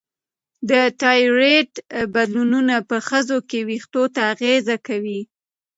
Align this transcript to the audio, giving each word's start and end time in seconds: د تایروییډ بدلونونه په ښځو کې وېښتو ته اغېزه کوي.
د 0.69 0.71
تایروییډ 1.01 1.71
بدلونونه 2.15 2.75
په 2.89 2.97
ښځو 3.07 3.37
کې 3.49 3.59
وېښتو 3.69 4.03
ته 4.13 4.21
اغېزه 4.33 4.75
کوي. 4.87 5.21